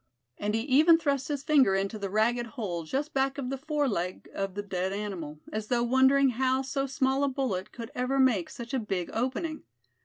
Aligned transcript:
And 0.39 0.55
he 0.55 0.61
even 0.61 0.97
thrust 0.97 1.27
his 1.27 1.43
finger 1.43 1.75
into 1.75 1.99
the 1.99 2.09
ragged 2.09 2.47
hole 2.57 2.85
just 2.85 3.13
back 3.13 3.37
of 3.37 3.51
the 3.51 3.57
fore 3.59 3.87
leg 3.87 4.27
of 4.33 4.55
the 4.55 4.63
dead 4.63 4.91
animal, 4.91 5.39
as 5.53 5.67
though 5.67 5.83
wondering 5.83 6.29
how 6.29 6.63
so 6.63 6.87
small 6.87 7.23
a 7.23 7.29
bullet 7.29 7.71
could 7.71 7.91
ever 7.93 8.17
make 8.19 8.49
such 8.49 8.73
a 8.73 8.79
big 8.79 9.11
opening. 9.13 9.61